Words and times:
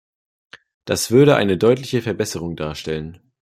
Das 0.85 1.11
würde 1.11 1.35
eine 1.35 1.59
deutliche 1.59 2.01
Verbesserung 2.01 2.55
darstellen. 2.55 3.21